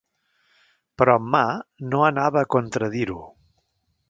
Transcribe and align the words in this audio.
Però 1.01 1.17
Ma, 1.35 1.43
no 1.91 2.01
anava 2.09 2.43
a 2.43 2.49
contradir-ho. 2.57 3.21